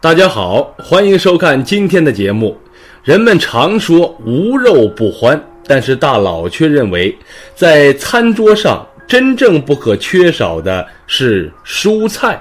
[0.00, 2.56] 大家好，欢迎收看今天的节目。
[3.02, 7.12] 人们常说无肉不欢，但是大佬却认为，
[7.56, 12.40] 在餐桌上真正不可缺少的是蔬菜。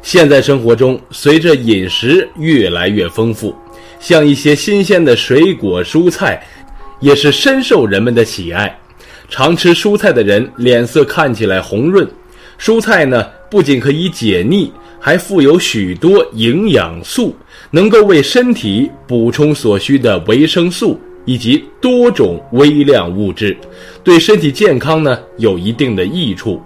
[0.00, 3.52] 现在生活中，随着饮食越来越丰富，
[3.98, 6.40] 像一些新鲜的水果、蔬菜，
[7.00, 8.78] 也是深受人们的喜爱。
[9.28, 12.08] 常吃蔬菜的人脸色看起来红润。
[12.60, 14.72] 蔬菜呢，不仅可以解腻。
[14.98, 17.34] 还富有许多营养素，
[17.70, 23.56] 能够为身体补充所需的维生素以及多种微量物质，
[24.02, 26.60] 对身体健康呢有一定的益处。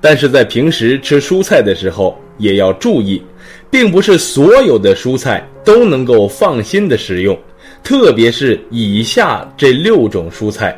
[0.00, 3.22] 但是在平时吃蔬菜的时候也要注意，
[3.70, 7.38] 并不是所有的蔬菜都能够放心的食用，
[7.82, 10.76] 特别是以下这六种蔬菜，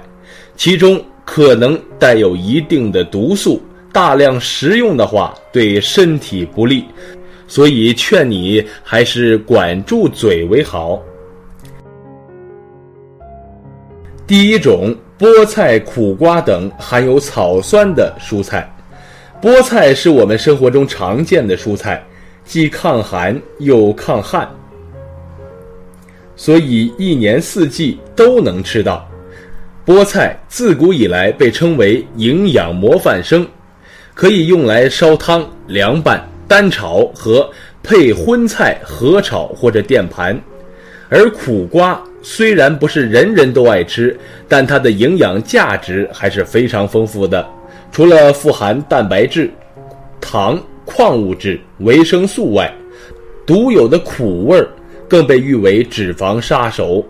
[0.57, 3.63] 其中可能带有一定的毒素。
[3.93, 6.87] 大量食用的话对身体不利，
[7.47, 11.01] 所以劝你还是管住嘴为好。
[14.27, 18.67] 第一种，菠菜、苦瓜等含有草酸的蔬菜。
[19.43, 22.03] 菠菜是我们生活中常见的蔬菜，
[22.45, 24.49] 既抗寒又抗旱，
[26.35, 29.07] 所以一年四季都能吃到。
[29.85, 33.47] 菠菜自古以来被称为营养模范生。
[34.15, 37.51] 可以用来烧汤、凉拌、单炒和
[37.83, 40.39] 配荤菜合炒或者垫盘，
[41.09, 47.45] 而苦瓜虽然不是人人都爱吃，但它的营养价值还是非常丰富的。
[47.91, 49.51] 除了富含蛋白质、
[50.21, 52.73] 糖、矿物质、维生素外，
[53.45, 54.69] 独有的苦味儿
[55.09, 57.05] 更被誉为脂肪杀手。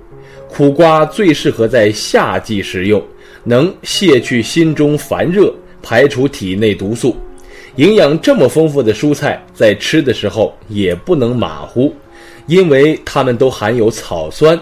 [0.49, 3.03] 苦瓜最适合在夏季食用，
[3.45, 5.53] 能卸去心中烦热。
[5.83, 7.17] 排除体内毒素，
[7.77, 11.95] 营养这么丰富的蔬菜，在吃的时候也不能马虎，
[12.47, 14.59] 因为它们都含有草酸。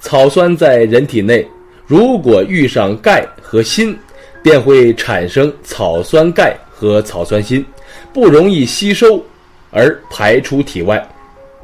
[0.00, 1.46] 草酸在人体内，
[1.86, 3.94] 如果遇上钙和锌，
[4.42, 7.64] 便会产生草酸钙和草酸锌，
[8.12, 9.22] 不容易吸收
[9.70, 11.06] 而排出体外，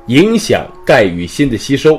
[0.09, 1.99] 影响钙与锌的吸收。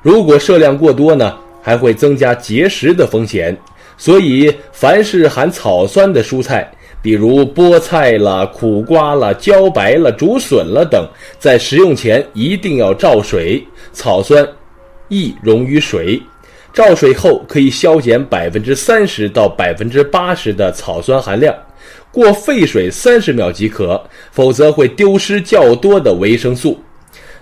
[0.00, 3.56] 如果摄量过多呢，还会增加结石的风险。
[3.96, 4.52] 所以，
[4.84, 11.08] 凡是含草酸的蔬菜，比如菠菜了、苦瓜了、茭白了、竹笋了等，
[11.38, 13.66] 在食用前一定要焯水。
[13.94, 14.46] 草酸
[15.08, 16.20] 易溶于水，
[16.74, 21.56] 焯水后可以消减百分之三十到百分之八十的草酸含量，
[22.12, 23.98] 过沸水三十秒即可，
[24.32, 26.78] 否则会丢失较多的维生素。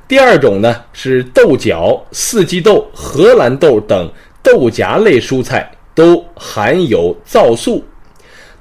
[0.07, 4.09] 第二种呢是豆角、四季豆、荷兰豆等
[4.45, 5.69] 豆荚类蔬菜。
[5.95, 7.85] 都含有皂素，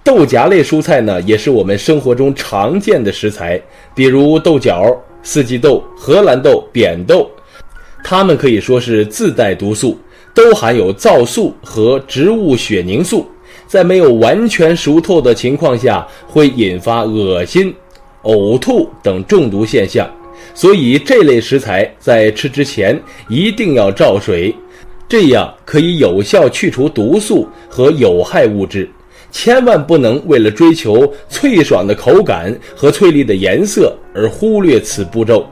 [0.03, 3.61] 豆荚类蔬菜呢，也是我们生活中常见的食材，
[3.93, 4.85] 比如豆角、
[5.23, 7.29] 四季豆、荷兰豆、扁豆，
[8.03, 9.97] 它们可以说是自带毒素，
[10.33, 13.25] 都含有皂素和植物血凝素，
[13.67, 17.73] 在没有完全熟透的情况下，会引发恶心、
[18.23, 20.09] 呕吐等中毒现象，
[20.53, 22.99] 所以这类食材在吃之前
[23.29, 24.53] 一定要焯水。
[25.11, 28.89] 这样可以有效去除毒素和有害物质，
[29.29, 35.45] 千万不能为了追求脆爽的口感和翠绿的颜色而忽略此步骤。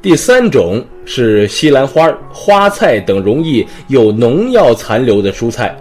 [0.00, 5.76] 第三种是西兰花、花菜等容易有农药残留的蔬菜。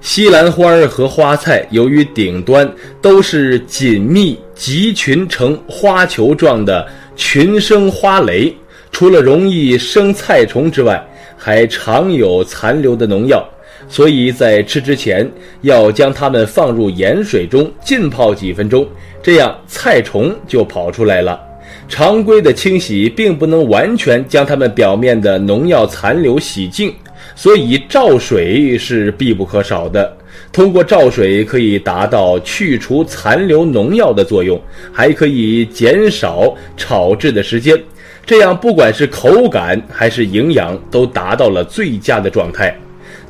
[0.00, 2.68] 西兰花和花菜由于顶端
[3.00, 8.52] 都是紧密集群成花球状的群生花蕾，
[8.90, 11.00] 除了容易生菜虫之外，
[11.36, 13.46] 还常有残留的农药，
[13.88, 15.30] 所以在吃之前
[15.62, 18.86] 要将它们放入盐水中浸泡几分钟，
[19.22, 21.40] 这样菜虫就跑出来了。
[21.88, 26.92] 常规的清洗并不能完全将它们表面的农药残留洗净，
[27.34, 30.16] 所以焯水是必不可少的。
[30.52, 34.60] 通过焯水可以达到去除残留农药的作用，
[34.92, 37.78] 还可以减少炒制的时间。
[38.26, 42.76] 这样，不管是口感还是营养，都达到了最佳的状态。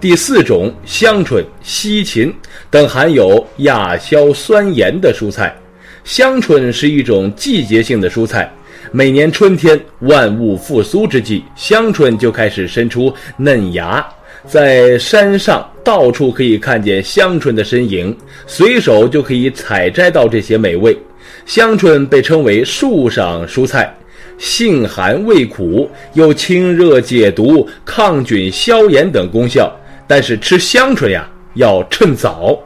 [0.00, 2.32] 第四种，香椿、西芹
[2.70, 5.54] 等含有亚硝酸盐的蔬菜。
[6.02, 8.50] 香椿是一种季节性的蔬菜，
[8.90, 14.02] 每年春天万物复苏之际，香椿就开始伸出嫩芽，
[14.46, 18.16] 在山上到处可以看见香椿的身影，
[18.46, 20.96] 随手就可以采摘到这些美味。
[21.44, 23.94] 香椿被称为树上蔬菜。
[24.38, 29.74] 性寒味苦，有清热解毒、抗菌消炎等功效。
[30.06, 32.58] 但是吃香椿呀，要趁早，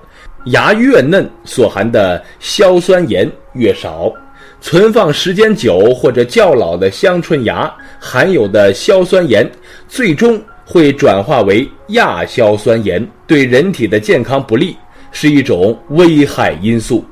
[0.46, 4.12] 芽越嫩，所含的硝酸盐越少。
[4.60, 9.50] 存放时间久或者较老的香椿芽含有的硝酸盐，
[9.88, 14.76] 最终会转化为亚硝酸盐，对人体的健康不利，
[15.12, 17.02] 是一种危害因素。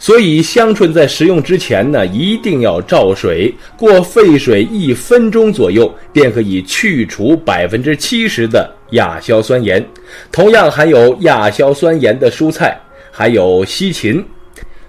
[0.00, 9.84] 所以，香椿在食用之前呢，一定要焯水，过沸水一分钟左右，便可以去除百分之七十的亚硝酸盐。
[10.30, 12.78] 同样含有亚硝酸盐的蔬菜
[13.10, 14.24] 还有西芹。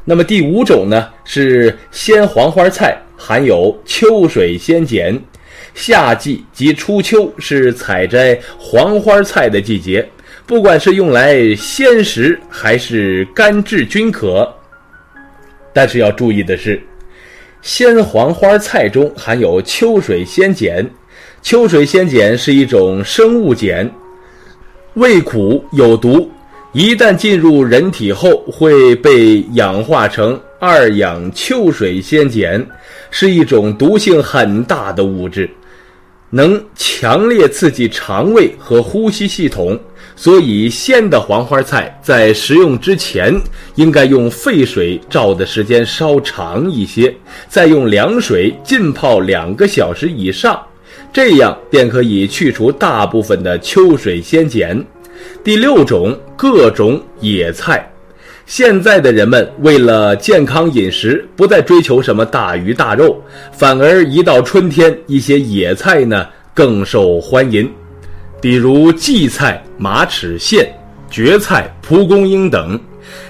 [0.05, 5.19] 那么第五种呢，是鲜黄花菜，含有秋水仙碱。
[5.73, 10.07] 夏季及初秋是采摘黄花菜的季节，
[10.45, 14.47] 不管是用来鲜食还是干制均可。
[15.73, 16.81] 但是要注意的是，
[17.61, 20.89] 鲜黄花菜中含有秋水仙碱。
[21.41, 23.89] 秋水仙碱是一种生物碱，
[24.95, 26.29] 味苦有毒，
[26.73, 32.65] 一旦进入人体后会被氧化成二氧秋水仙碱，
[33.09, 35.49] 是一种毒性很大的物质，
[36.29, 39.79] 能强烈刺激肠胃和呼吸系统。
[40.21, 43.33] 所以，鲜的黄花菜在食用之前，
[43.75, 47.15] 应该用沸水焯的时间稍长一些，
[47.47, 50.61] 再用凉水浸泡两个小时以上，
[51.13, 54.85] 这样便可以去除大部分的秋水仙碱。
[55.41, 57.89] 第六种，各种野菜。
[58.45, 63.23] 现在的人们为了健康饮食，不再追求什么大鱼大肉，
[63.53, 67.71] 反而一到春天，一些野菜呢更受欢迎。
[68.41, 70.65] 比如荠菜、马齿苋、
[71.09, 72.79] 蕨菜、蒲公英等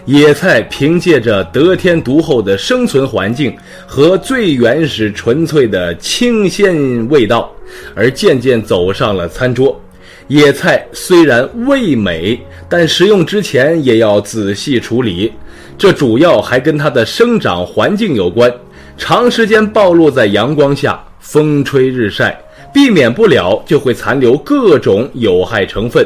[0.05, 3.55] 野菜，凭借着得天独厚的生存环境
[3.87, 7.51] 和最原始纯粹的清鲜味道，
[7.95, 9.79] 而渐渐走上了餐桌。
[10.27, 15.33] 野菜虽然味美，但食用之前也要仔细处理，
[15.75, 18.53] 这主要还跟它的生长环境有关。
[18.95, 22.39] 长时间暴露在阳光下，风吹日晒。
[22.73, 26.05] 避免不了就会残留各种有害成分。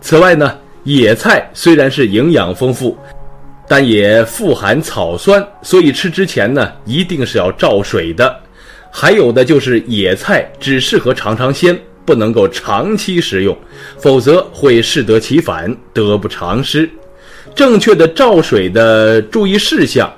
[0.00, 2.96] 此外呢，野菜虽然是营养丰富，
[3.66, 8.34] 但也富含草酸，所以吃之前呢一定是要焯水的。
[8.90, 13.56] 还有的就是野菜只适合尝尝鲜，不能够长期食用，
[13.98, 16.88] 否则会适得其反，得不偿失。
[17.54, 20.10] 正确的焯水的注意事项，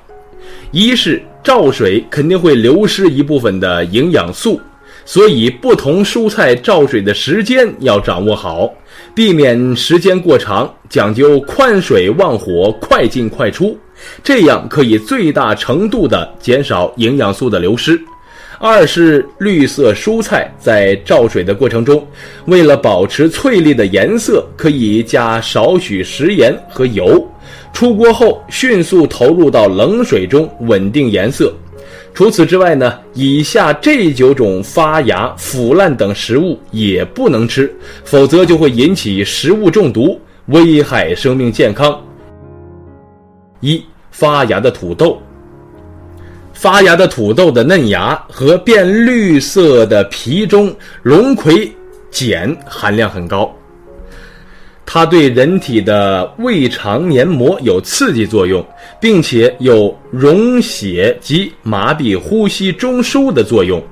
[0.71, 4.61] 一是焯水肯定会流失一部分的营养素。
[5.11, 8.71] 所以，不同蔬菜焯水的时间要掌握好，
[9.15, 13.75] 避免时间过长，讲究宽水旺火，快进快出，
[14.23, 17.99] 这样可以最大程度的减少营养素的流失。
[18.59, 22.07] 二是绿色蔬菜在焯水的过程中，
[22.45, 27.27] 为了保持翠绿的颜色，可以加少许食盐和油，
[27.73, 31.51] 出锅后迅速投入到冷水中稳定颜色。
[32.15, 37.73] 除此之外呢，以下这九种发芽、腐烂等食物也不能吃，
[38.05, 41.97] 否则就会引起食物中毒，危害生命健康。
[43.61, 45.21] 一、发芽的土豆。
[46.53, 51.71] 发芽的土豆的嫩芽和变绿色的皮中龙葵
[52.11, 53.55] 碱含量很高。
[54.91, 58.65] 它对人体的胃肠黏膜有刺激作用，
[58.99, 63.83] 并且有溶血及麻痹呼吸中枢的作用。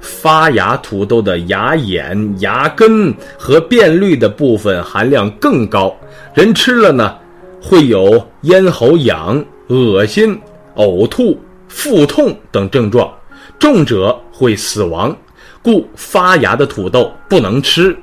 [0.00, 5.96] 发芽土豆的芽眼、芽根和变绿的部分含量更高，
[6.34, 7.16] 人吃了呢，
[7.62, 10.36] 会有咽喉痒、恶心、
[10.74, 11.38] 呕吐、
[11.68, 13.08] 腹痛等症状，
[13.56, 15.16] 重者会死亡，
[15.62, 17.96] 故发芽的土豆不能吃。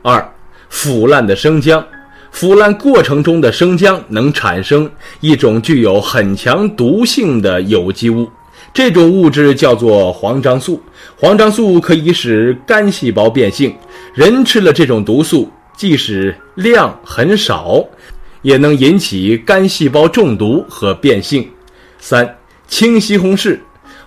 [0.00, 0.26] 二。
[0.74, 1.82] 腐烂的生姜，
[2.32, 4.90] 腐烂过程中的生姜能产生
[5.20, 8.28] 一种具有很强毒性的有机物，
[8.74, 10.82] 这种物质叫做黄樟素。
[11.16, 13.72] 黄樟素可以使肝细胞变性，
[14.14, 17.82] 人吃了这种毒素，即使量很少，
[18.42, 21.48] 也能引起肝细胞中毒和变性。
[22.00, 23.56] 三、青西红柿，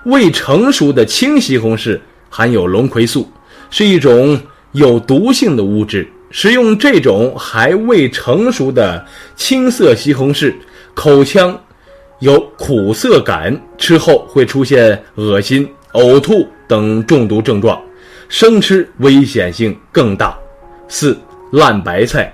[0.03, 1.97] 未成熟的青西红柿
[2.29, 3.31] 含有龙葵素，
[3.71, 4.37] 是一种
[4.73, 6.05] 有毒性的物质。
[6.37, 9.03] 食用这种还未成熟的
[9.35, 10.53] 青色西红柿，
[10.93, 11.59] 口腔
[12.19, 17.81] 有苦涩感，吃后会出现恶心、呕吐等中毒症状。
[18.29, 20.37] 生吃危险性更大。
[20.87, 21.17] 四
[21.51, 22.31] 烂白菜，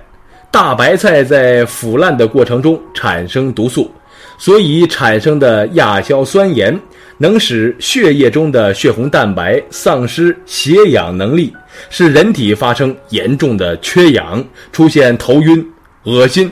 [0.50, 3.90] 大白菜在腐烂的过程中产生毒素，
[4.36, 6.78] 所以产生的亚硝酸盐
[7.18, 11.52] 能使血液中的血红蛋白丧失血氧能力。
[11.90, 15.66] 使人体发生严重的缺氧，出现头晕、
[16.04, 16.50] 恶心、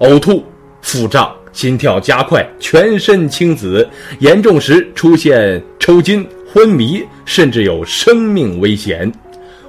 [0.00, 0.42] 呕吐、
[0.80, 3.86] 腹胀、心跳加快，全身青紫，
[4.20, 9.12] 严重时出现抽筋、昏迷，甚至有生命危险。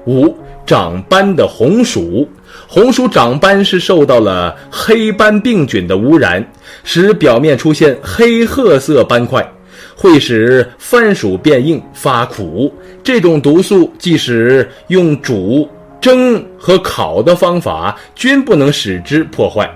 [0.05, 0.33] 五、
[0.65, 2.27] 长斑的红薯，
[2.65, 6.41] 红薯长斑是受到了黑斑病菌的污染，
[6.85, 9.45] 使表面出现黑褐色斑块，
[10.01, 12.73] 会使番薯变硬发苦。
[13.03, 15.67] 这种毒素即使用煮、
[15.99, 19.69] 蒸和烤的方法，均不能使之破坏。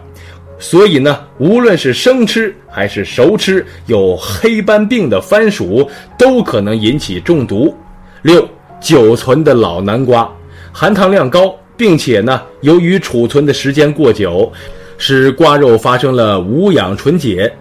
[0.58, 5.86] 所以呢，无论是生吃还是熟吃，有黑斑病的番薯
[6.18, 7.76] 都可能引起中毒。
[8.22, 8.48] 六、
[8.80, 10.32] 久存的老南瓜，
[10.72, 14.50] 含糖量高，并且呢，由于储存的时间过久，
[14.98, 17.54] 使瓜肉发生了无氧纯解，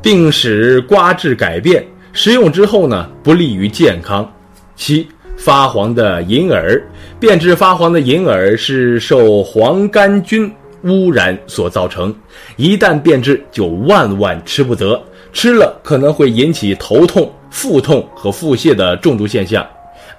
[0.00, 1.84] 并使瓜质改变，
[2.16, 4.26] 食用之后呢，不利于健康。
[4.74, 5.06] 七、
[5.36, 6.82] 发黄的银耳，
[7.20, 10.50] 变质发黄的银耳是受黄杆菌。
[10.84, 12.14] 污染所造成，
[12.56, 14.98] 一旦变质就万万吃不得，
[15.32, 19.66] 吃了可能会引起头痛、腹痛和腹泻的中毒现象。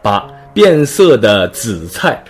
[0.01, 2.21] 八、变色的紫菜，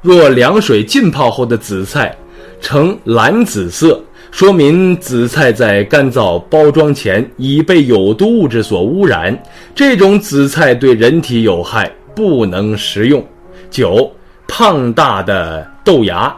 [0.00, 2.16] 若凉水浸泡后的紫菜
[2.60, 9.36] 呈蓝紫色，说明紫菜在干燥包装前已被有毒物质所污染，
[9.74, 13.24] 这种紫菜对人体有害，不能食用。
[13.70, 14.10] 九、
[14.46, 16.34] 胖大的豆芽。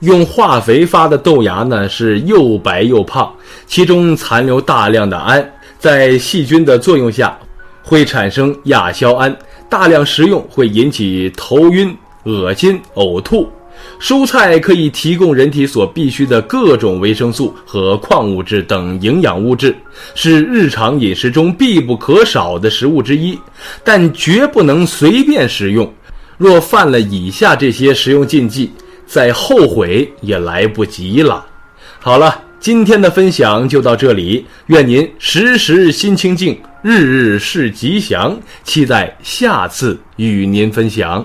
[0.00, 3.32] 用化肥发的豆芽呢，是又白又胖，
[3.66, 5.48] 其中残留大量的氨，
[5.78, 7.38] 在细菌的作用下，
[7.84, 9.36] 会产生亚硝胺，
[9.68, 13.48] 大量食用会引起头晕、恶心、呕吐。
[14.00, 19.74] 蔬菜可以提供人体所必需的各种维生素和矿物质等营养物质，
[20.14, 23.38] 是日常饮食中必不可少的食物之一，
[23.84, 25.92] 但绝不能随便食用。
[26.36, 28.72] 若犯了以下这些食用禁忌，
[29.06, 31.46] 再后悔也来不及了。
[32.00, 38.36] 好了，今天的分享就到这里，愿您时时心清静，日日是吉祥。
[38.64, 41.24] 期待下次与您分享。